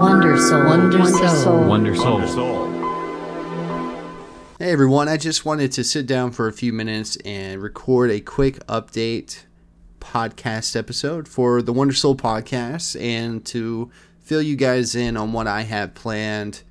Wonder 0.00 0.38
Soul. 0.38 0.64
Wonder 0.64 1.04
Soul. 1.04 1.68
Wonder 1.68 1.94
Soul. 1.94 2.70
Hey 4.58 4.72
everyone, 4.72 5.10
I 5.10 5.18
just 5.18 5.44
wanted 5.44 5.72
to 5.72 5.84
sit 5.84 6.06
down 6.06 6.30
for 6.30 6.48
a 6.48 6.54
few 6.54 6.72
minutes 6.72 7.16
and 7.16 7.60
record 7.62 8.10
a 8.10 8.18
quick 8.20 8.66
update 8.66 9.42
podcast 10.00 10.74
episode 10.74 11.28
for 11.28 11.60
the 11.60 11.74
Wonder 11.74 11.92
Soul 11.92 12.16
podcast 12.16 12.98
and 12.98 13.44
to 13.44 13.90
fill 14.20 14.40
you 14.40 14.56
guys 14.56 14.94
in 14.94 15.18
on 15.18 15.34
what 15.34 15.46
I 15.46 15.64
have 15.64 15.92
planned 15.92 16.62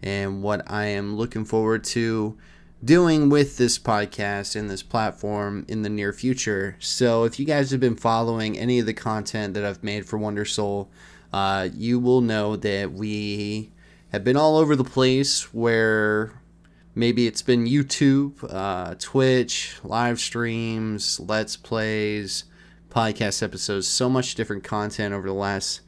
and 0.00 0.40
what 0.40 0.62
I 0.70 0.84
am 0.84 1.16
looking 1.16 1.44
forward 1.44 1.82
to 1.86 2.38
doing 2.84 3.28
with 3.28 3.56
this 3.56 3.80
podcast 3.80 4.54
and 4.54 4.70
this 4.70 4.84
platform 4.84 5.64
in 5.66 5.82
the 5.82 5.88
near 5.88 6.12
future. 6.12 6.76
So, 6.78 7.24
if 7.24 7.40
you 7.40 7.46
guys 7.46 7.72
have 7.72 7.80
been 7.80 7.96
following 7.96 8.56
any 8.56 8.78
of 8.78 8.86
the 8.86 8.94
content 8.94 9.54
that 9.54 9.64
I've 9.64 9.82
made 9.82 10.06
for 10.06 10.18
Wonder 10.18 10.44
Soul, 10.44 10.88
uh, 11.32 11.68
you 11.74 11.98
will 11.98 12.20
know 12.20 12.56
that 12.56 12.92
we 12.92 13.70
have 14.12 14.24
been 14.24 14.36
all 14.36 14.56
over 14.56 14.76
the 14.76 14.84
place 14.84 15.52
where 15.52 16.40
maybe 16.94 17.26
it's 17.26 17.42
been 17.42 17.66
YouTube, 17.66 18.44
uh, 18.52 18.94
Twitch, 18.98 19.76
live 19.84 20.18
streams, 20.18 21.20
Let's 21.20 21.56
Plays, 21.56 22.44
podcast 22.88 23.42
episodes, 23.42 23.86
so 23.86 24.08
much 24.08 24.34
different 24.34 24.64
content 24.64 25.12
over 25.12 25.26
the 25.26 25.34
last 25.34 25.82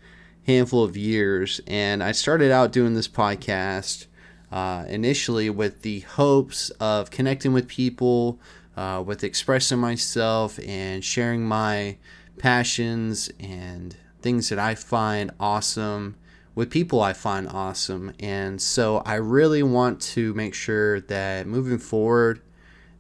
handful 0.47 0.85
of 0.85 0.97
years. 0.97 1.61
And 1.67 2.03
I 2.03 2.13
started 2.13 2.51
out 2.51 2.73
doing 2.73 2.95
this 2.95 3.09
podcast 3.09 4.07
uh, 4.51 4.85
initially 4.89 5.51
with 5.51 5.83
the 5.83 6.01
hopes 6.01 6.71
of 6.81 7.11
connecting 7.11 7.53
with 7.53 7.69
people, 7.69 8.39
uh, 8.77 9.03
with 9.05 9.25
expressing 9.25 9.79
myself 9.79 10.59
and 10.67 11.05
sharing 11.05 11.45
my 11.45 11.97
passions 12.39 13.31
and 13.41 13.97
things 14.21 14.49
that 14.49 14.59
I 14.59 14.75
find 14.75 15.31
awesome 15.39 16.17
with 16.55 16.71
people 16.71 17.01
I 17.01 17.13
find 17.13 17.49
awesome. 17.49 18.13
And 18.19 18.61
so 18.61 18.99
I 19.07 19.15
really 19.15 19.63
want 19.63 20.01
to 20.03 20.35
make 20.35 20.55
sure 20.55 21.01
that 21.03 21.47
moving 21.47 21.79
forward 21.79 22.41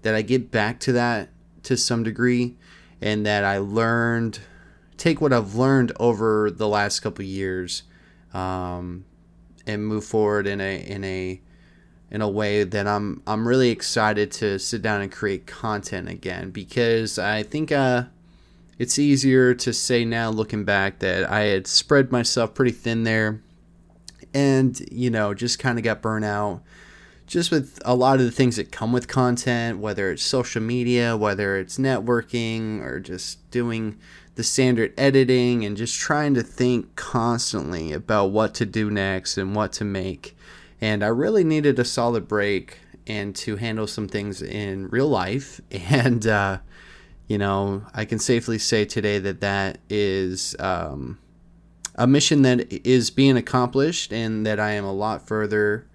that 0.03 0.15
I 0.15 0.23
get 0.23 0.53
back 0.53 0.79
to 0.81 0.93
that 0.93 1.31
to 1.65 1.77
some 1.77 2.05
degree 2.05 2.57
and 3.01 3.27
that 3.27 3.45
I 3.45 3.59
learned 3.59 4.39
take 4.97 5.21
what 5.21 5.33
I've 5.33 5.55
learned 5.55 5.93
over 5.99 6.51
the 6.51 6.69
last 6.69 7.01
couple 7.01 7.25
years 7.25 7.83
um, 8.33 9.05
and 9.67 9.87
move 9.87 10.05
forward 10.05 10.47
in 10.47 10.61
a 10.61 10.81
in 10.81 11.03
a 11.03 11.41
in 12.11 12.21
a 12.23 12.29
way 12.29 12.65
that 12.65 12.87
I'm 12.87 13.23
I'm 13.27 13.47
really 13.47 13.71
excited 13.71 14.31
to 14.33 14.59
sit 14.59 14.83
down 14.83 15.01
and 15.01 15.11
create 15.11 15.47
content 15.47 16.09
again 16.09 16.51
because 16.51 17.19
I 17.19 17.43
think 17.43 17.73
uh, 17.73 18.05
it's 18.79 18.99
easier 18.99 19.55
to 19.55 19.73
say 19.73 20.05
now 20.05 20.31
looking 20.31 20.65
back 20.65 21.01
that 21.01 21.31
I 21.31 21.41
had 21.41 21.67
spread 21.67 22.13
myself 22.13 22.55
pretty 22.55 22.73
thin 22.73 23.05
there. 23.05 23.43
And 24.35 24.79
you 24.93 25.11
know 25.11 25.33
just 25.33 25.59
kind 25.59 25.79
of 25.79 25.85
got 25.85 26.03
burnt 26.03 26.25
out 26.25 26.63
just 27.27 27.51
with 27.51 27.79
a 27.85 27.95
lot 27.95 28.19
of 28.19 28.25
the 28.27 28.31
things 28.31 28.57
that 28.57 28.71
come 28.71 28.93
with 28.93 29.09
content 29.09 29.79
whether 29.79 30.11
it's 30.11 30.23
social 30.23 30.61
media 30.61 31.17
whether 31.17 31.57
it's 31.57 31.79
networking 31.79 32.83
or 32.83 33.01
just 33.01 33.51
doing 33.51 33.99
the 34.39 34.45
standard 34.45 34.95
editing 34.97 35.65
and 35.65 35.77
just 35.77 35.99
trying 35.99 36.33
to 36.33 36.45
think 36.45 36.95
constantly 36.95 37.93
about 37.93 38.27
what 38.27 38.55
to 38.55 38.65
do 38.65 38.89
next 38.89 39.37
and 39.37 39.57
what 39.57 39.73
to 39.73 39.85
make. 39.85 40.37
And 40.81 41.03
I 41.03 41.09
really 41.09 41.43
needed 41.43 41.77
a 41.81 41.85
solid 41.85 42.29
break 42.29 42.79
and 43.09 43.35
to 43.35 43.57
handle 43.57 43.89
some 43.89 44.07
things 44.07 44.41
in 44.41 44.87
real 44.91 45.09
life. 45.09 45.61
And 45.73 46.25
uh, 46.25 46.59
you 47.29 47.39
know 47.39 47.85
I 47.95 48.05
can 48.05 48.19
safely 48.19 48.59
say 48.59 48.85
today 48.85 49.19
that 49.19 49.41
that 49.41 49.79
is 49.89 50.57
um, 50.59 51.19
a 51.95 52.07
mission 52.07 52.43
that 52.43 52.73
is 52.87 53.11
being 53.11 53.37
accomplished 53.37 54.13
and 54.13 54.47
that 54.47 54.59
I 54.59 54.73
am 54.73 54.85
a 54.85 54.93
lot 54.93 55.27
further 55.27 55.87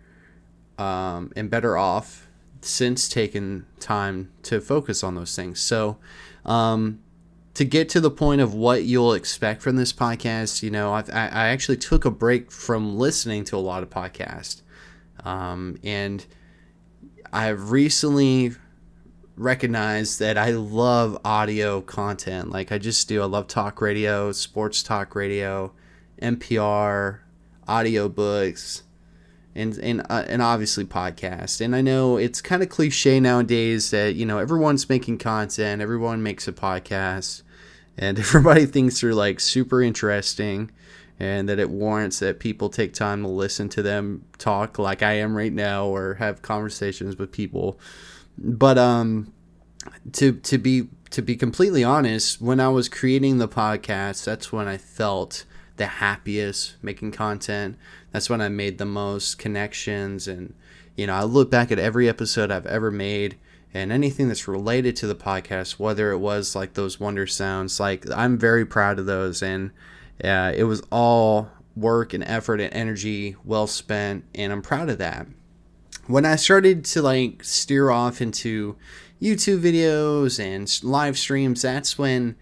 um, 0.78 1.32
and 1.36 1.50
better 1.50 1.78
off 1.78 2.28
since 2.62 3.10
taking 3.10 3.66
time 3.80 4.32
to 4.44 4.62
focus 4.62 5.04
on 5.04 5.16
those 5.16 5.36
things. 5.36 5.60
So, 5.60 5.98
um, 6.46 7.00
to 7.54 7.66
get 7.66 7.88
to 7.90 8.02
the 8.02 8.10
point 8.10 8.42
of 8.42 8.54
what 8.54 8.84
you'll 8.84 9.14
expect 9.14 9.62
from 9.62 9.76
this 9.76 9.94
podcast, 9.94 10.64
you 10.64 10.72
know, 10.72 10.94
I've, 10.94 11.10
i 11.10 11.48
actually 11.48 11.78
took 11.78 12.04
a 12.04 12.12
break 12.12 12.52
from 12.52 12.98
listening 12.98 13.44
to 13.46 13.56
a 13.56 13.60
lot 13.60 13.84
of 13.84 13.90
podcasts. 13.90 14.62
Um, 15.24 15.78
and 15.84 16.26
I've 17.32 17.70
recently 17.72 18.54
recognized 19.36 20.20
that 20.20 20.38
I 20.38 20.52
love 20.52 21.18
audio 21.26 21.82
content. 21.82 22.52
Like 22.52 22.72
I 22.72 22.78
just 22.78 23.08
do. 23.08 23.22
I 23.22 23.26
love 23.26 23.48
talk 23.48 23.82
radio, 23.82 24.32
sports 24.32 24.84
talk 24.84 25.16
radio, 25.16 25.72
NPR, 26.22 27.20
audiobooks, 27.68 28.84
and 29.56 29.78
and 29.80 30.02
uh, 30.10 30.26
and 30.28 30.42
obviously 30.42 30.86
podcast. 30.86 31.62
And 31.62 31.76
I 31.76 31.82
know 31.82 32.18
it's 32.18 32.42
kind 32.42 32.64
of 32.64 32.70
cliche 32.70 33.20
nowadays 33.20 33.92
that 33.92 34.16
you 34.16 34.26
know 34.26 34.38
everyone's 34.38 34.90
making 34.90 35.18
content, 35.18 35.82
everyone 35.82 36.24
makes 36.24 36.48
a 36.48 36.54
podcast, 36.54 37.42
and 37.98 38.20
everybody 38.20 38.66
thinks 38.66 39.02
they're 39.02 39.16
like 39.16 39.40
super 39.40 39.82
interesting, 39.82 40.72
and 41.20 41.50
that 41.50 41.60
it 41.60 41.70
warrants 41.70 42.20
that 42.20 42.40
people 42.40 42.70
take 42.70 42.94
time 42.94 43.24
to 43.24 43.28
listen 43.28 43.70
to 43.70 43.82
them 43.82 44.26
talk 44.38 44.78
like 44.78 45.02
I 45.02 45.14
am 45.14 45.36
right 45.36 45.54
now 45.54 45.88
or 45.88 46.16
have 46.16 46.42
conversations 46.42 47.18
with 47.18 47.32
people. 47.32 47.80
But 48.38 48.78
um, 48.78 49.34
to 50.14 50.34
to 50.34 50.58
be 50.58 50.90
to 51.14 51.22
be 51.22 51.36
completely 51.36 51.84
honest, 51.84 52.42
when 52.42 52.60
I 52.60 52.70
was 52.70 52.90
creating 52.90 53.38
the 53.38 53.48
podcast, 53.48 54.26
that's 54.26 54.52
when 54.52 54.68
I 54.68 54.78
felt 54.78 55.46
the 55.78 55.86
happiest 55.86 56.76
making 56.82 57.12
content. 57.12 57.78
That's 58.12 58.32
when 58.32 58.42
I 58.42 58.50
made 58.50 58.80
the 58.80 58.86
most 58.86 59.38
connections. 59.38 60.28
And, 60.28 60.56
you 60.96 61.06
know, 61.06 61.14
I 61.14 61.24
look 61.24 61.52
back 61.52 61.72
at 61.72 61.78
every 61.78 62.10
episode 62.10 62.52
I've 62.52 62.66
ever 62.66 62.90
made 62.90 63.38
and 63.76 63.92
anything 63.92 64.28
that's 64.28 64.48
related 64.48 64.96
to 64.98 65.08
the 65.08 65.16
podcast, 65.16 65.80
whether 65.80 66.12
it 66.12 66.18
was 66.18 66.56
like 66.56 66.74
those 66.74 67.00
wonder 67.00 67.28
sounds, 67.28 67.80
like 67.80 68.10
I'm 68.10 68.38
very 68.38 68.66
proud 68.66 68.98
of 68.98 69.06
those. 69.06 69.44
And 69.44 69.70
uh, 70.24 70.54
it 70.56 70.64
was 70.64 70.82
all 70.92 71.50
work 71.76 72.14
and 72.14 72.24
effort 72.24 72.60
and 72.60 72.74
energy 72.74 73.36
well 73.44 73.68
spent. 73.68 74.26
And 74.34 74.52
I'm 74.52 74.62
proud 74.62 74.90
of 74.90 75.00
that. 75.00 75.28
When 76.08 76.26
I 76.26 76.36
started 76.36 76.84
to 76.86 77.02
like 77.02 77.44
steer 77.44 77.90
off 77.90 78.22
into 78.22 78.76
YouTube 79.22 79.62
videos 79.62 80.40
and 80.40 80.70
live 80.84 81.18
streams, 81.18 81.62
that's 81.62 81.98
when 81.98 82.36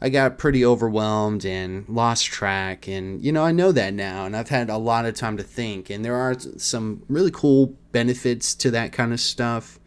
I 0.00 0.08
got 0.08 0.38
pretty 0.38 0.64
overwhelmed 0.64 1.46
and 1.46 1.88
lost 1.88 2.26
track. 2.26 2.88
And, 2.88 3.24
you 3.24 3.32
know, 3.32 3.44
I 3.44 3.52
know 3.52 3.72
that 3.72 3.94
now, 3.94 4.26
and 4.26 4.36
I've 4.36 4.48
had 4.48 4.68
a 4.68 4.76
lot 4.76 5.06
of 5.06 5.14
time 5.14 5.36
to 5.36 5.42
think. 5.42 5.88
And 5.88 6.04
there 6.04 6.16
are 6.16 6.34
some 6.58 7.02
really 7.08 7.30
cool 7.30 7.74
benefits 7.92 8.54
to 8.56 8.70
that 8.72 8.92
kind 8.92 9.12
of 9.12 9.20
stuff. 9.20 9.78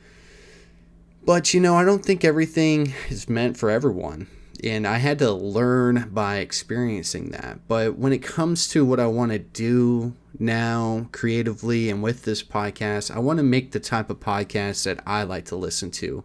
But, 1.25 1.53
you 1.53 1.59
know, 1.59 1.75
I 1.75 1.83
don't 1.83 2.03
think 2.03 2.23
everything 2.23 2.93
is 3.09 3.29
meant 3.29 3.57
for 3.57 3.69
everyone. 3.69 4.27
And 4.63 4.85
I 4.85 4.97
had 4.97 5.19
to 5.19 5.31
learn 5.31 6.09
by 6.11 6.37
experiencing 6.37 7.29
that. 7.31 7.59
But 7.67 7.97
when 7.97 8.11
it 8.11 8.21
comes 8.21 8.67
to 8.69 8.85
what 8.85 8.99
I 8.99 9.07
want 9.07 9.31
to 9.31 9.39
do 9.39 10.13
now 10.37 11.07
creatively 11.11 11.89
and 11.89 12.03
with 12.03 12.23
this 12.23 12.43
podcast, 12.43 13.15
I 13.15 13.19
want 13.19 13.37
to 13.37 13.43
make 13.43 13.71
the 13.71 13.79
type 13.79 14.09
of 14.09 14.19
podcast 14.19 14.83
that 14.83 15.01
I 15.05 15.23
like 15.23 15.45
to 15.45 15.55
listen 15.55 15.91
to. 15.91 16.23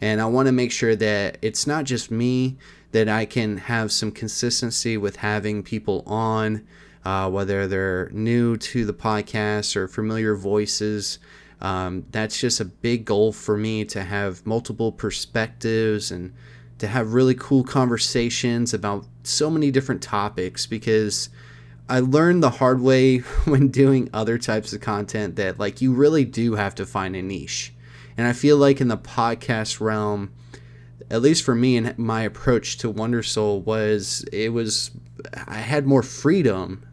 And 0.00 0.20
I 0.20 0.26
want 0.26 0.46
to 0.46 0.52
make 0.52 0.72
sure 0.72 0.96
that 0.96 1.38
it's 1.42 1.66
not 1.66 1.84
just 1.84 2.10
me 2.10 2.56
that 2.92 3.08
I 3.08 3.24
can 3.24 3.56
have 3.58 3.92
some 3.92 4.10
consistency 4.10 4.96
with 4.96 5.16
having 5.16 5.62
people 5.62 6.02
on, 6.06 6.66
uh, 7.04 7.30
whether 7.30 7.66
they're 7.66 8.10
new 8.10 8.56
to 8.56 8.84
the 8.84 8.92
podcast 8.92 9.76
or 9.76 9.88
familiar 9.88 10.34
voices. 10.34 11.18
Um, 11.60 12.06
that's 12.10 12.40
just 12.40 12.60
a 12.60 12.64
big 12.64 13.04
goal 13.04 13.32
for 13.32 13.56
me 13.56 13.84
to 13.86 14.02
have 14.02 14.44
multiple 14.46 14.92
perspectives 14.92 16.10
and 16.10 16.32
to 16.80 16.88
have 16.88 17.14
really 17.14 17.34
cool 17.34 17.62
conversations 17.62 18.74
about 18.74 19.06
so 19.22 19.50
many 19.50 19.70
different 19.70 20.02
topics 20.02 20.66
because 20.66 21.28
I 21.88 22.00
learned 22.00 22.42
the 22.42 22.50
hard 22.50 22.80
way 22.80 23.18
when 23.44 23.68
doing 23.68 24.10
other 24.12 24.38
types 24.38 24.72
of 24.72 24.80
content 24.80 25.36
that 25.36 25.58
like 25.58 25.80
you 25.80 25.92
really 25.92 26.24
do 26.24 26.54
have 26.54 26.74
to 26.76 26.86
find 26.86 27.14
a 27.14 27.22
niche. 27.22 27.72
And 28.16 28.26
I 28.26 28.32
feel 28.32 28.56
like 28.56 28.80
in 28.80 28.88
the 28.88 28.98
podcast 28.98 29.80
realm, 29.80 30.32
at 31.10 31.22
least 31.22 31.42
for 31.42 31.54
me 31.54 31.76
and 31.76 31.96
my 31.98 32.22
approach 32.22 32.78
to 32.78 32.90
Wonder 32.90 33.22
Soul 33.22 33.60
was 33.60 34.24
it 34.32 34.50
was 34.50 34.90
I 35.46 35.58
had 35.58 35.86
more 35.86 36.02
freedom, 36.02 36.84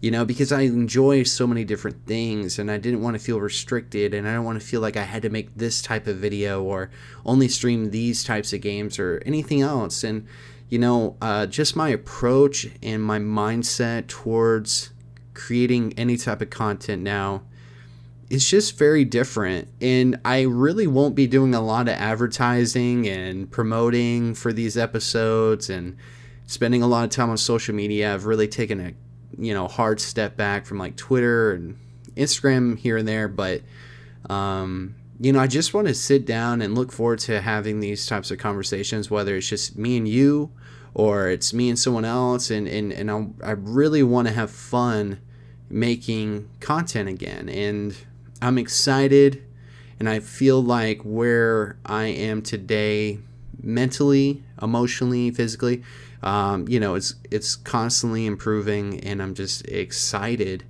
you 0.00 0.10
know, 0.10 0.24
because 0.24 0.52
I 0.52 0.62
enjoy 0.62 1.24
so 1.24 1.46
many 1.46 1.64
different 1.64 2.06
things 2.06 2.58
and 2.58 2.70
I 2.70 2.78
didn't 2.78 3.02
want 3.02 3.16
to 3.16 3.22
feel 3.22 3.40
restricted 3.40 4.14
and 4.14 4.28
I 4.28 4.34
don't 4.34 4.44
want 4.44 4.60
to 4.60 4.66
feel 4.66 4.80
like 4.80 4.96
I 4.96 5.02
had 5.02 5.22
to 5.22 5.30
make 5.30 5.54
this 5.56 5.82
type 5.82 6.06
of 6.06 6.16
video 6.16 6.62
or 6.62 6.90
only 7.26 7.48
stream 7.48 7.90
these 7.90 8.22
types 8.22 8.52
of 8.52 8.60
games 8.60 8.98
or 8.98 9.22
anything 9.26 9.60
else. 9.60 10.04
And 10.04 10.26
you 10.68 10.78
know, 10.78 11.16
uh, 11.22 11.46
just 11.46 11.74
my 11.74 11.88
approach 11.88 12.68
and 12.82 13.02
my 13.02 13.18
mindset 13.18 14.06
towards 14.06 14.90
creating 15.34 15.94
any 15.96 16.16
type 16.16 16.42
of 16.42 16.50
content 16.50 17.02
now 17.02 17.42
it's 18.30 18.48
just 18.48 18.76
very 18.76 19.04
different. 19.04 19.68
And 19.80 20.20
I 20.24 20.42
really 20.42 20.86
won't 20.86 21.14
be 21.14 21.26
doing 21.26 21.54
a 21.54 21.60
lot 21.60 21.88
of 21.88 21.94
advertising 21.94 23.08
and 23.08 23.50
promoting 23.50 24.34
for 24.34 24.52
these 24.52 24.76
episodes 24.76 25.70
and 25.70 25.96
spending 26.46 26.82
a 26.82 26.86
lot 26.86 27.04
of 27.04 27.10
time 27.10 27.30
on 27.30 27.38
social 27.38 27.74
media. 27.74 28.12
I've 28.12 28.26
really 28.26 28.48
taken 28.48 28.80
a 28.80 28.92
you 29.36 29.52
know 29.52 29.68
hard 29.68 30.00
step 30.00 30.36
back 30.36 30.66
from 30.66 30.78
like 30.78 30.96
Twitter 30.96 31.52
and 31.52 31.76
Instagram 32.16 32.78
here 32.78 32.96
and 32.96 33.06
there, 33.06 33.28
but 33.28 33.62
um, 34.30 34.94
you 35.20 35.32
know 35.32 35.40
I 35.40 35.46
just 35.46 35.74
want 35.74 35.88
to 35.88 35.94
sit 35.94 36.24
down 36.26 36.62
and 36.62 36.74
look 36.74 36.92
forward 36.92 37.18
to 37.20 37.40
having 37.40 37.80
these 37.80 38.06
types 38.06 38.30
of 38.30 38.38
conversations, 38.38 39.10
whether 39.10 39.36
it's 39.36 39.48
just 39.48 39.76
me 39.76 39.96
and 39.96 40.08
you 40.08 40.50
or 40.94 41.28
it's 41.28 41.52
me 41.52 41.68
and 41.68 41.78
someone 41.78 42.04
else, 42.04 42.50
and 42.50 42.66
and 42.66 42.92
and 42.92 43.10
I'll, 43.10 43.34
I 43.42 43.52
really 43.52 44.02
want 44.02 44.28
to 44.28 44.34
have 44.34 44.50
fun 44.50 45.20
making 45.70 46.48
content 46.60 47.08
again, 47.08 47.48
and 47.48 47.94
I'm 48.40 48.58
excited, 48.58 49.44
and 49.98 50.08
I 50.08 50.20
feel 50.20 50.62
like 50.62 51.02
where 51.02 51.76
I 51.84 52.06
am 52.06 52.42
today 52.42 53.18
mentally, 53.62 54.42
emotionally, 54.62 55.30
physically 55.30 55.82
um, 56.22 56.66
you 56.68 56.80
know, 56.80 56.94
it's 56.94 57.14
it's 57.30 57.56
constantly 57.56 58.26
improving, 58.26 59.00
and 59.00 59.22
I'm 59.22 59.34
just 59.34 59.66
excited 59.68 60.64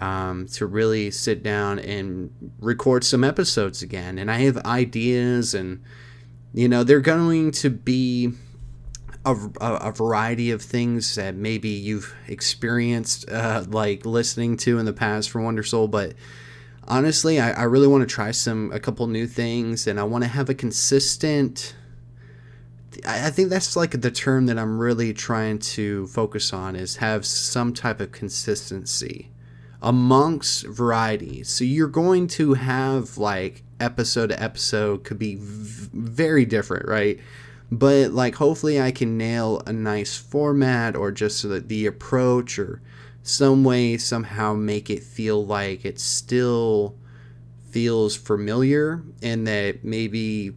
um, 0.00 0.46
to 0.48 0.66
really 0.66 1.10
sit 1.10 1.42
down 1.42 1.78
and 1.78 2.30
record 2.60 3.04
some 3.04 3.24
episodes 3.24 3.82
again. 3.82 4.18
And 4.18 4.30
I 4.30 4.38
have 4.40 4.58
ideas, 4.58 5.54
and 5.54 5.82
you 6.54 6.68
know, 6.68 6.84
they're 6.84 7.00
going 7.00 7.50
to 7.52 7.70
be 7.70 8.32
a, 9.24 9.36
a, 9.60 9.92
variety 9.92 10.50
of 10.52 10.62
things 10.62 11.16
that 11.16 11.34
maybe 11.34 11.68
you've 11.68 12.14
experienced, 12.28 13.28
uh, 13.28 13.64
like 13.68 14.06
listening 14.06 14.56
to 14.58 14.78
in 14.78 14.86
the 14.86 14.92
past 14.92 15.30
for 15.30 15.42
Wonder 15.42 15.64
Soul, 15.64 15.88
but 15.88 16.14
honestly 16.88 17.38
I, 17.38 17.50
I 17.50 17.62
really 17.64 17.86
want 17.86 18.00
to 18.00 18.12
try 18.12 18.30
some 18.30 18.72
a 18.72 18.80
couple 18.80 19.06
new 19.06 19.26
things 19.26 19.86
and 19.86 20.00
i 20.00 20.04
want 20.04 20.24
to 20.24 20.28
have 20.28 20.48
a 20.48 20.54
consistent 20.54 21.74
I 23.06 23.30
think 23.30 23.50
that's 23.50 23.76
like 23.76 24.00
the 24.00 24.10
term 24.10 24.46
that 24.46 24.58
I'm 24.58 24.78
really 24.78 25.12
trying 25.12 25.58
to 25.60 26.06
focus 26.08 26.52
on 26.52 26.76
is 26.76 26.96
have 26.96 27.24
some 27.24 27.72
type 27.72 28.00
of 28.00 28.12
consistency 28.12 29.30
amongst 29.80 30.66
varieties. 30.66 31.48
So 31.48 31.64
you're 31.64 31.88
going 31.88 32.26
to 32.28 32.54
have 32.54 33.18
like 33.18 33.62
episode 33.80 34.28
to 34.28 34.42
episode 34.42 35.04
could 35.04 35.18
be 35.18 35.36
v- 35.36 35.88
very 35.92 36.44
different, 36.44 36.88
right? 36.88 37.20
But 37.70 38.12
like 38.12 38.36
hopefully 38.36 38.80
I 38.80 38.90
can 38.90 39.16
nail 39.16 39.62
a 39.66 39.72
nice 39.72 40.16
format 40.16 40.96
or 40.96 41.12
just 41.12 41.42
the, 41.42 41.60
the 41.60 41.86
approach 41.86 42.58
or 42.58 42.80
some 43.22 43.62
way 43.62 43.98
somehow 43.98 44.54
make 44.54 44.88
it 44.88 45.02
feel 45.02 45.44
like 45.44 45.84
it 45.84 46.00
still 46.00 46.96
feels 47.70 48.16
familiar 48.16 49.02
and 49.22 49.46
that 49.46 49.84
maybe 49.84 50.56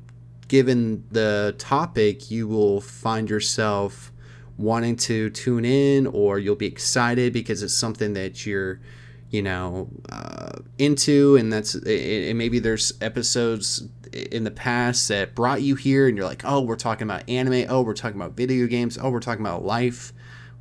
given 0.51 1.05
the 1.09 1.55
topic, 1.57 2.29
you 2.29 2.45
will 2.45 2.81
find 2.81 3.29
yourself 3.29 4.11
wanting 4.57 4.97
to 4.97 5.29
tune 5.29 5.63
in 5.63 6.05
or 6.07 6.39
you'll 6.39 6.57
be 6.57 6.65
excited 6.65 7.31
because 7.31 7.63
it's 7.63 7.73
something 7.73 8.11
that 8.15 8.45
you're 8.45 8.81
you 9.29 9.41
know 9.41 9.87
uh, 10.11 10.59
into. 10.77 11.37
And 11.37 11.53
that's 11.53 11.75
and 11.75 12.37
maybe 12.37 12.59
there's 12.59 12.91
episodes 12.99 13.87
in 14.11 14.43
the 14.43 14.51
past 14.51 15.07
that 15.07 15.35
brought 15.35 15.61
you 15.61 15.75
here 15.75 16.09
and 16.09 16.17
you're 16.17 16.27
like 16.27 16.43
oh 16.43 16.59
we're 16.59 16.75
talking 16.75 17.03
about 17.03 17.29
anime. 17.29 17.65
Oh 17.69 17.81
we're 17.81 17.93
talking 17.93 18.19
about 18.19 18.33
video 18.33 18.67
games. 18.67 18.97
Oh 19.01 19.09
we're 19.09 19.21
talking 19.21 19.45
about 19.45 19.63
life. 19.63 20.11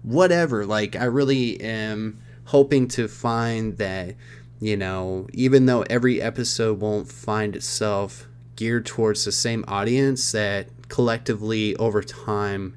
Whatever. 0.04 0.66
Like 0.66 0.94
i 0.94 1.04
really 1.04 1.60
am 1.60 2.22
hoping 2.44 2.86
to 2.86 3.08
find 3.08 3.76
that 3.78 4.14
you 4.60 4.76
know 4.76 5.26
even 5.32 5.66
though 5.66 5.82
every 5.90 6.22
episode 6.22 6.78
won't 6.78 7.10
find 7.10 7.56
itself 7.56 8.28
geared 8.60 8.84
towards 8.84 9.24
the 9.24 9.32
same 9.32 9.64
audience 9.66 10.32
that 10.32 10.68
collectively 10.90 11.74
over 11.76 12.02
time 12.02 12.76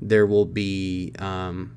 there 0.00 0.26
will 0.26 0.44
be 0.44 1.12
um, 1.20 1.76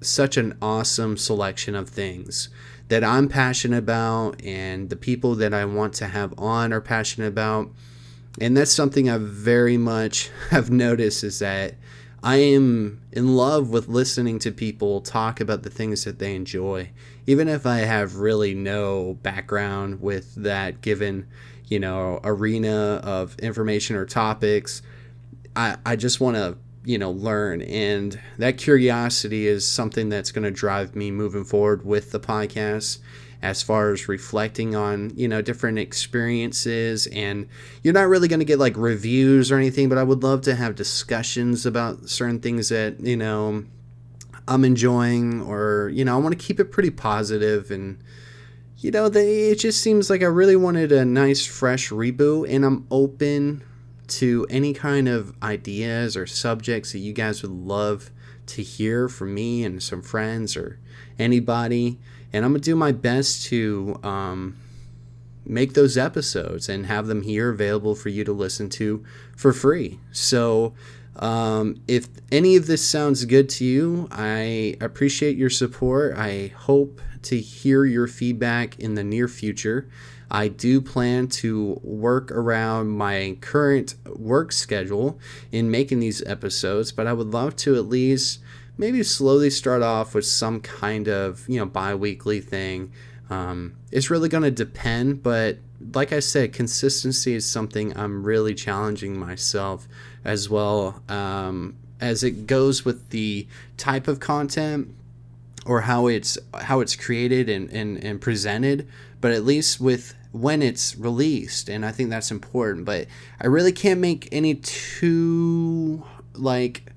such 0.00 0.38
an 0.38 0.56
awesome 0.62 1.14
selection 1.18 1.74
of 1.74 1.90
things 1.90 2.48
that 2.88 3.04
I'm 3.04 3.28
passionate 3.28 3.76
about 3.76 4.42
and 4.42 4.88
the 4.88 4.96
people 4.96 5.34
that 5.34 5.52
I 5.52 5.66
want 5.66 5.92
to 5.96 6.06
have 6.06 6.32
on 6.38 6.72
are 6.72 6.80
passionate 6.80 7.28
about. 7.28 7.70
And 8.40 8.56
that's 8.56 8.72
something 8.72 9.10
I 9.10 9.18
very 9.18 9.76
much 9.76 10.30
have 10.48 10.70
noticed 10.70 11.22
is 11.22 11.40
that 11.40 11.74
I 12.22 12.36
am 12.36 13.02
in 13.12 13.36
love 13.36 13.68
with 13.68 13.88
listening 13.88 14.38
to 14.38 14.50
people 14.50 15.02
talk 15.02 15.38
about 15.38 15.64
the 15.64 15.70
things 15.70 16.04
that 16.04 16.18
they 16.18 16.34
enjoy, 16.34 16.88
even 17.26 17.46
if 17.46 17.66
I 17.66 17.80
have 17.80 18.16
really 18.16 18.54
no 18.54 19.18
background 19.22 20.00
with 20.00 20.34
that 20.36 20.80
given 20.80 21.26
you 21.68 21.78
know 21.78 22.20
arena 22.24 23.00
of 23.02 23.38
information 23.38 23.96
or 23.96 24.04
topics. 24.04 24.82
I 25.56 25.76
i 25.84 25.96
just 25.96 26.20
want 26.20 26.36
to 26.36 26.56
you 26.84 26.98
know 26.98 27.10
learn. 27.10 27.62
And 27.62 28.18
that 28.38 28.58
curiosity 28.58 29.46
is 29.46 29.66
something 29.66 30.08
that's 30.08 30.32
going 30.32 30.44
to 30.44 30.50
drive 30.50 30.94
me 30.94 31.10
moving 31.10 31.44
forward 31.44 31.84
with 31.84 32.12
the 32.12 32.20
podcast 32.20 32.98
as 33.42 33.62
far 33.62 33.92
as 33.92 34.08
reflecting 34.08 34.74
on 34.74 35.12
you 35.16 35.28
know 35.28 35.42
different 35.42 35.78
experiences. 35.78 37.06
And 37.08 37.48
you're 37.82 37.94
not 37.94 38.08
really 38.08 38.28
going 38.28 38.40
to 38.40 38.46
get 38.46 38.58
like 38.58 38.76
reviews 38.76 39.52
or 39.52 39.56
anything 39.56 39.88
but 39.88 39.98
i 39.98 40.02
would 40.02 40.22
love 40.22 40.40
to 40.42 40.54
have 40.54 40.74
discussions 40.74 41.66
about 41.66 42.08
certain 42.08 42.40
things 42.40 42.70
that 42.70 42.98
you 43.00 43.16
know 43.16 43.64
i'm 44.48 44.64
enjoying 44.64 45.42
or 45.42 45.90
you 45.92 46.04
know 46.04 46.14
i 46.14 46.18
want 46.18 46.38
to 46.38 46.44
keep 46.44 46.58
it 46.58 46.72
pretty 46.72 46.90
positive 46.90 47.70
and 47.70 47.98
you 48.84 48.90
know, 48.90 49.08
they, 49.08 49.48
it 49.48 49.60
just 49.60 49.80
seems 49.80 50.10
like 50.10 50.22
I 50.22 50.26
really 50.26 50.56
wanted 50.56 50.92
a 50.92 51.06
nice, 51.06 51.46
fresh 51.46 51.88
reboot, 51.88 52.54
and 52.54 52.66
I'm 52.66 52.86
open 52.90 53.64
to 54.08 54.46
any 54.50 54.74
kind 54.74 55.08
of 55.08 55.34
ideas 55.42 56.18
or 56.18 56.26
subjects 56.26 56.92
that 56.92 56.98
you 56.98 57.14
guys 57.14 57.40
would 57.40 57.50
love 57.50 58.10
to 58.48 58.62
hear 58.62 59.08
from 59.08 59.32
me 59.32 59.64
and 59.64 59.82
some 59.82 60.02
friends 60.02 60.54
or 60.54 60.78
anybody. 61.18 61.98
And 62.30 62.44
I'm 62.44 62.50
going 62.50 62.60
to 62.60 62.70
do 62.70 62.76
my 62.76 62.92
best 62.92 63.46
to 63.46 63.98
um, 64.02 64.58
make 65.46 65.72
those 65.72 65.96
episodes 65.96 66.68
and 66.68 66.84
have 66.84 67.06
them 67.06 67.22
here 67.22 67.48
available 67.48 67.94
for 67.94 68.10
you 68.10 68.22
to 68.24 68.34
listen 68.34 68.68
to 68.68 69.02
for 69.34 69.54
free. 69.54 69.98
So, 70.12 70.74
um, 71.16 71.76
if 71.86 72.08
any 72.32 72.56
of 72.56 72.66
this 72.66 72.86
sounds 72.86 73.24
good 73.24 73.48
to 73.50 73.64
you, 73.64 74.08
I 74.10 74.76
appreciate 74.80 75.36
your 75.36 75.50
support. 75.50 76.16
I 76.16 76.52
hope 76.56 77.00
to 77.22 77.38
hear 77.38 77.84
your 77.84 78.06
feedback 78.06 78.78
in 78.78 78.94
the 78.94 79.04
near 79.04 79.28
future. 79.28 79.88
I 80.30 80.48
do 80.48 80.80
plan 80.80 81.28
to 81.28 81.78
work 81.82 82.32
around 82.32 82.88
my 82.88 83.36
current 83.40 83.94
work 84.06 84.52
schedule 84.52 85.18
in 85.52 85.70
making 85.70 86.00
these 86.00 86.24
episodes, 86.24 86.90
but 86.92 87.06
I 87.06 87.12
would 87.12 87.28
love 87.28 87.54
to 87.56 87.76
at 87.76 87.86
least 87.86 88.40
maybe 88.76 89.02
slowly 89.02 89.50
start 89.50 89.82
off 89.82 90.14
with 90.14 90.26
some 90.26 90.60
kind 90.60 91.08
of, 91.08 91.48
you 91.48 91.58
know, 91.58 91.66
bi 91.66 91.94
weekly 91.94 92.40
thing. 92.40 92.92
Um, 93.30 93.76
it's 93.92 94.10
really 94.10 94.28
going 94.28 94.42
to 94.42 94.50
depend, 94.50 95.22
but 95.22 95.58
like 95.92 96.12
I 96.12 96.20
said, 96.20 96.52
consistency 96.52 97.34
is 97.34 97.44
something 97.44 97.96
I'm 97.96 98.24
really 98.24 98.54
challenging 98.54 99.18
myself 99.18 99.86
as 100.24 100.48
well 100.48 101.02
um, 101.08 101.76
as 102.00 102.22
it 102.22 102.46
goes 102.46 102.84
with 102.84 103.10
the 103.10 103.46
type 103.76 104.08
of 104.08 104.20
content 104.20 104.94
or 105.66 105.82
how 105.82 106.06
it's 106.06 106.38
how 106.62 106.80
it's 106.80 106.96
created 106.96 107.48
and, 107.48 107.70
and, 107.70 108.02
and 108.02 108.20
presented, 108.20 108.88
but 109.20 109.32
at 109.32 109.44
least 109.44 109.80
with 109.80 110.14
when 110.32 110.62
it's 110.62 110.96
released, 110.96 111.68
and 111.68 111.86
I 111.86 111.92
think 111.92 112.10
that's 112.10 112.30
important. 112.30 112.84
But 112.84 113.06
I 113.40 113.46
really 113.46 113.72
can't 113.72 114.00
make 114.00 114.28
any 114.32 114.56
too 114.56 116.04
like 116.34 116.92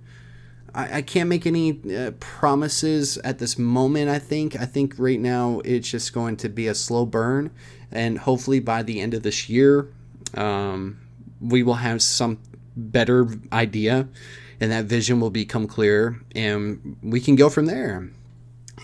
I, 0.78 0.98
I 0.98 1.02
can't 1.02 1.28
make 1.28 1.46
any 1.46 1.82
uh, 1.94 2.12
promises 2.20 3.18
at 3.20 3.40
this 3.40 3.58
moment. 3.58 4.10
I 4.10 4.20
think 4.20 4.56
I 4.56 4.66
think 4.66 4.96
right 4.98 5.20
now 5.20 5.62
it's 5.66 5.90
just 5.90 6.14
going 6.14 6.38
to 6.38 6.50
be 6.50 6.68
a 6.68 6.76
slow 6.76 7.06
burn, 7.06 7.52
and 7.92 8.20
hopefully 8.20 8.60
by 8.60 8.84
the 8.84 9.02
end 9.02 9.14
of 9.14 9.24
this 9.24 9.50
year, 9.50 9.90
um, 10.36 11.00
we 11.42 11.64
will 11.64 11.76
have 11.76 12.02
some 12.02 12.40
better 12.76 13.28
idea, 13.52 14.08
and 14.62 14.72
that 14.72 14.86
vision 14.86 15.20
will 15.20 15.32
become 15.32 15.68
clear, 15.68 16.22
and 16.36 16.98
we 17.02 17.20
can 17.20 17.36
go 17.36 17.50
from 17.50 17.66
there. 17.66 18.10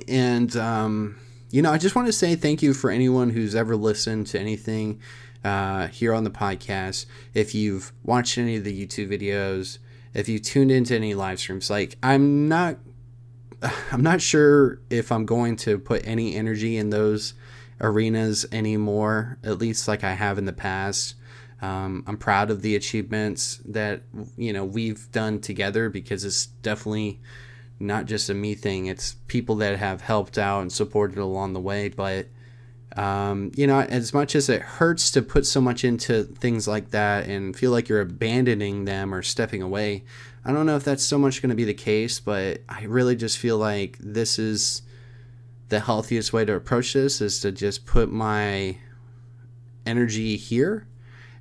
And, 0.08 0.56
um, 0.56 1.20
you 1.52 1.62
know, 1.62 1.72
I 1.72 1.78
just 1.78 1.96
want 1.96 2.08
to 2.08 2.14
say 2.14 2.36
thank 2.36 2.64
you 2.64 2.74
for 2.74 2.90
anyone 2.90 3.30
who's 3.30 3.54
ever 3.54 3.76
listened 3.76 4.26
to 4.28 4.40
anything 4.40 5.00
uh, 5.44 5.88
here 5.88 6.14
on 6.14 6.24
the 6.24 6.32
podcast. 6.32 7.06
If 7.36 7.54
you've 7.54 7.92
watched 8.04 8.40
any 8.40 8.56
of 8.56 8.64
the 8.64 8.86
YouTube 8.86 9.10
videos, 9.10 9.78
if 10.14 10.30
you 10.30 10.40
tuned 10.40 10.72
into 10.72 10.96
any 10.96 11.14
live 11.14 11.40
streams, 11.40 11.70
like 11.70 11.98
I'm 12.04 12.48
not, 12.48 12.78
I'm 13.92 14.04
not 14.04 14.22
sure 14.22 14.80
if 14.90 15.12
I'm 15.12 15.26
going 15.26 15.56
to 15.58 15.78
put 15.78 16.06
any 16.06 16.36
energy 16.36 16.78
in 16.78 16.90
those 16.90 17.34
arenas 17.82 18.46
anymore. 18.52 19.38
At 19.44 19.58
least 19.58 19.88
like 19.88 20.04
I 20.04 20.14
have 20.14 20.38
in 20.38 20.46
the 20.46 20.54
past. 20.54 21.16
Um, 21.62 22.04
I'm 22.08 22.18
proud 22.18 22.52
of 22.52 22.62
the 22.62 22.76
achievements 22.76 23.62
that 23.66 24.02
you 24.36 24.52
know 24.52 24.66
we've 24.66 25.10
done 25.12 25.40
together 25.40 25.90
because 25.90 26.26
it's 26.26 26.48
definitely 26.48 27.22
not 27.80 28.06
just 28.06 28.30
a 28.30 28.34
me 28.34 28.56
thing. 28.56 28.88
It's 28.88 29.16
people 29.28 29.56
that 29.58 29.78
have 29.78 30.02
helped 30.02 30.38
out 30.38 30.62
and 30.62 30.72
supported 30.72 31.18
along 31.18 31.54
the 31.54 31.60
way. 31.60 31.90
But 31.90 32.28
um, 32.96 33.52
you 33.56 33.66
know, 33.68 33.82
as 33.82 34.14
much 34.14 34.36
as 34.36 34.50
it 34.50 34.62
hurts 34.62 35.12
to 35.12 35.22
put 35.22 35.46
so 35.46 35.60
much 35.60 35.84
into 35.84 36.24
things 36.24 36.68
like 36.68 36.92
that 36.92 37.28
and 37.28 37.56
feel 37.56 37.72
like 37.72 37.90
you're 37.90 38.02
abandoning 38.02 38.86
them 38.86 39.14
or 39.14 39.22
stepping 39.22 39.62
away, 39.62 40.04
I 40.46 40.52
don't 40.52 40.66
know 40.66 40.76
if 40.76 40.84
that's 40.84 41.04
so 41.04 41.18
much 41.18 41.42
going 41.42 41.50
to 41.50 41.56
be 41.56 41.64
the 41.64 41.74
case, 41.74 42.20
but 42.20 42.62
I 42.70 42.84
really 42.84 43.16
just 43.16 43.38
feel 43.38 43.58
like 43.58 43.98
this 44.00 44.38
is 44.38 44.82
the 45.70 45.80
healthiest 45.80 46.34
way 46.34 46.46
to 46.46 46.54
approach 46.54 46.94
this 46.94 47.22
is 47.22 47.40
to 47.40 47.52
just 47.52 47.86
put 47.86 48.12
my 48.12 48.78
energy 49.86 50.38
here 50.38 50.88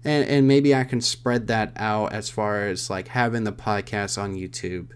and 0.04 0.28
and 0.28 0.48
maybe 0.48 0.74
I 0.74 0.84
can 0.84 1.00
spread 1.00 1.46
that 1.46 1.72
out 1.76 2.12
as 2.12 2.28
far 2.28 2.66
as 2.66 2.90
like 2.90 3.08
having 3.08 3.44
the 3.44 3.52
podcast 3.52 4.20
on 4.20 4.34
YouTube, 4.34 4.88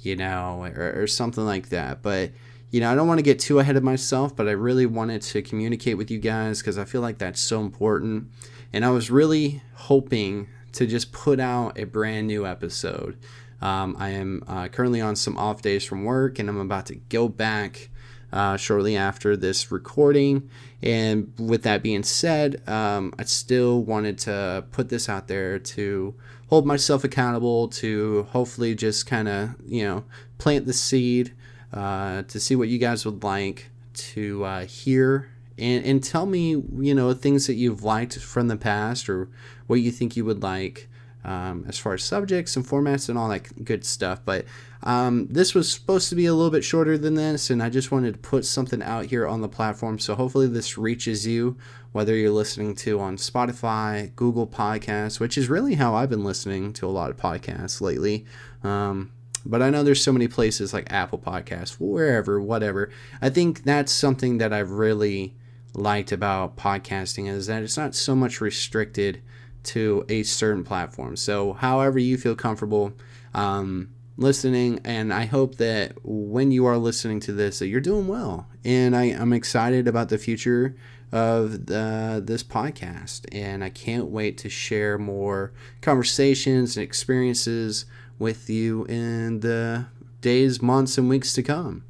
you 0.00 0.16
know, 0.16 0.64
or, 0.74 1.02
or 1.02 1.06
something 1.06 1.44
like 1.44 1.68
that. 1.70 2.02
But 2.02 2.32
you 2.70 2.80
know, 2.80 2.90
I 2.90 2.94
don't 2.94 3.06
want 3.06 3.18
to 3.18 3.22
get 3.22 3.38
too 3.38 3.58
ahead 3.58 3.76
of 3.76 3.82
myself, 3.82 4.34
but 4.34 4.48
I 4.48 4.52
really 4.52 4.86
wanted 4.86 5.22
to 5.22 5.42
communicate 5.42 5.96
with 5.96 6.10
you 6.10 6.18
guys 6.18 6.60
because 6.60 6.78
I 6.78 6.84
feel 6.84 7.00
like 7.00 7.18
that's 7.18 7.40
so 7.40 7.60
important. 7.60 8.30
And 8.72 8.84
I 8.84 8.90
was 8.90 9.10
really 9.10 9.62
hoping 9.74 10.48
to 10.72 10.86
just 10.86 11.12
put 11.12 11.40
out 11.40 11.78
a 11.78 11.84
brand 11.84 12.26
new 12.26 12.46
episode. 12.46 13.16
Um, 13.62 13.96
I 13.98 14.10
am 14.10 14.42
uh, 14.46 14.68
currently 14.68 15.00
on 15.00 15.16
some 15.16 15.38
off 15.38 15.62
days 15.62 15.84
from 15.84 16.04
work, 16.04 16.38
and 16.38 16.48
I'm 16.48 16.60
about 16.60 16.86
to 16.86 16.96
go 16.96 17.28
back 17.28 17.88
uh, 18.32 18.56
shortly 18.56 18.96
after 18.96 19.36
this 19.36 19.72
recording. 19.72 20.50
And 20.82 21.32
with 21.38 21.62
that 21.62 21.82
being 21.82 22.02
said, 22.02 22.62
um, 22.68 23.14
I 23.18 23.24
still 23.24 23.82
wanted 23.82 24.18
to 24.18 24.64
put 24.72 24.88
this 24.90 25.08
out 25.08 25.28
there 25.28 25.58
to 25.58 26.14
hold 26.48 26.66
myself 26.66 27.04
accountable, 27.04 27.68
to 27.68 28.24
hopefully 28.30 28.74
just 28.74 29.06
kind 29.06 29.28
of, 29.28 29.54
you 29.66 29.84
know, 29.84 30.04
plant 30.38 30.66
the 30.66 30.72
seed, 30.72 31.32
uh, 31.72 32.22
to 32.22 32.40
see 32.40 32.56
what 32.56 32.68
you 32.68 32.78
guys 32.78 33.04
would 33.04 33.22
like 33.22 33.70
to 33.94 34.44
uh, 34.44 34.64
hear. 34.66 35.28
And, 35.58 35.84
and 35.86 36.04
tell 36.04 36.26
me, 36.26 36.50
you 36.50 36.94
know, 36.94 37.14
things 37.14 37.46
that 37.46 37.54
you've 37.54 37.82
liked 37.82 38.18
from 38.18 38.48
the 38.48 38.56
past 38.56 39.08
or 39.08 39.28
what 39.66 39.76
you 39.76 39.90
think 39.90 40.16
you 40.16 40.24
would 40.24 40.42
like 40.42 40.88
um, 41.26 41.64
as 41.66 41.76
far 41.76 41.94
as 41.94 42.04
subjects 42.04 42.56
and 42.56 42.64
formats 42.64 43.08
and 43.08 43.18
all 43.18 43.28
that 43.28 43.64
good 43.64 43.84
stuff. 43.84 44.20
But 44.24 44.44
um, 44.84 45.26
this 45.28 45.54
was 45.54 45.70
supposed 45.70 46.08
to 46.10 46.14
be 46.14 46.26
a 46.26 46.32
little 46.32 46.52
bit 46.52 46.62
shorter 46.62 46.96
than 46.96 47.14
this, 47.14 47.50
and 47.50 47.62
I 47.62 47.68
just 47.68 47.90
wanted 47.90 48.14
to 48.14 48.20
put 48.20 48.44
something 48.44 48.80
out 48.82 49.06
here 49.06 49.26
on 49.26 49.40
the 49.40 49.48
platform. 49.48 49.98
So 49.98 50.14
hopefully 50.14 50.46
this 50.46 50.78
reaches 50.78 51.26
you, 51.26 51.56
whether 51.90 52.14
you're 52.14 52.30
listening 52.30 52.76
to 52.76 53.00
on 53.00 53.16
Spotify, 53.16 54.14
Google 54.14 54.46
Podcasts, 54.46 55.18
which 55.18 55.36
is 55.36 55.48
really 55.48 55.74
how 55.74 55.94
I've 55.94 56.10
been 56.10 56.24
listening 56.24 56.72
to 56.74 56.86
a 56.86 56.88
lot 56.88 57.10
of 57.10 57.16
podcasts 57.16 57.80
lately. 57.80 58.24
Um, 58.62 59.10
but 59.48 59.62
I 59.62 59.70
know 59.70 59.82
there's 59.82 60.02
so 60.02 60.12
many 60.12 60.28
places 60.28 60.72
like 60.72 60.92
Apple 60.92 61.18
Podcasts, 61.18 61.76
wherever, 61.78 62.40
whatever. 62.40 62.90
I 63.20 63.30
think 63.30 63.64
that's 63.64 63.92
something 63.92 64.38
that 64.38 64.52
I've 64.52 64.70
really 64.70 65.34
liked 65.74 66.12
about 66.12 66.56
podcasting 66.56 67.28
is 67.28 67.46
that 67.46 67.62
it's 67.62 67.76
not 67.76 67.94
so 67.94 68.16
much 68.16 68.40
restricted 68.40 69.22
to 69.64 70.04
a 70.08 70.22
certain 70.22 70.64
platform. 70.64 71.16
So, 71.16 71.52
however 71.52 71.98
you 71.98 72.16
feel 72.16 72.34
comfortable 72.34 72.92
um, 73.34 73.90
listening, 74.16 74.80
and 74.84 75.12
I 75.12 75.26
hope 75.26 75.56
that 75.56 75.96
when 76.02 76.50
you 76.50 76.66
are 76.66 76.78
listening 76.78 77.20
to 77.20 77.32
this, 77.32 77.58
that 77.58 77.68
you're 77.68 77.80
doing 77.80 78.08
well. 78.08 78.48
And 78.64 78.96
I, 78.96 79.04
I'm 79.04 79.32
excited 79.32 79.86
about 79.86 80.08
the 80.08 80.18
future 80.18 80.76
of 81.12 81.66
the, 81.66 82.22
this 82.24 82.42
podcast, 82.42 83.26
and 83.32 83.62
I 83.62 83.70
can't 83.70 84.06
wait 84.06 84.38
to 84.38 84.48
share 84.48 84.98
more 84.98 85.52
conversations 85.80 86.76
and 86.76 86.84
experiences 86.84 87.84
with 88.18 88.48
you 88.48 88.84
in 88.86 89.40
the 89.40 89.86
days, 90.20 90.62
months, 90.62 90.98
and 90.98 91.08
weeks 91.08 91.32
to 91.34 91.42
come. 91.42 91.84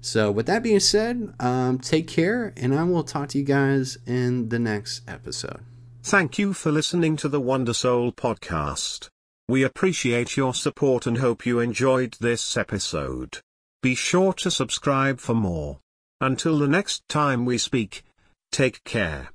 So, 0.00 0.30
with 0.30 0.46
that 0.46 0.62
being 0.62 0.80
said, 0.80 1.34
um, 1.40 1.78
take 1.78 2.06
care, 2.06 2.52
and 2.56 2.74
I 2.74 2.84
will 2.84 3.02
talk 3.02 3.28
to 3.30 3.38
you 3.38 3.44
guys 3.44 3.98
in 4.06 4.48
the 4.48 4.58
next 4.58 5.02
episode. 5.08 5.60
Thank 6.02 6.38
you 6.38 6.52
for 6.52 6.70
listening 6.70 7.16
to 7.16 7.28
the 7.28 7.40
Wonder 7.40 7.74
Soul 7.74 8.12
podcast. 8.12 9.08
We 9.48 9.62
appreciate 9.62 10.36
your 10.36 10.54
support 10.54 11.06
and 11.06 11.18
hope 11.18 11.44
you 11.44 11.58
enjoyed 11.58 12.16
this 12.20 12.56
episode. 12.56 13.38
Be 13.82 13.94
sure 13.94 14.32
to 14.34 14.50
subscribe 14.50 15.20
for 15.20 15.34
more. 15.34 15.80
Until 16.20 16.58
the 16.58 16.68
next 16.68 17.08
time 17.08 17.44
we 17.44 17.58
speak, 17.58 18.02
take 18.52 18.84
care. 18.84 19.30